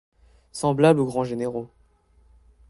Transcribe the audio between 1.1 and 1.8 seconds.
généraux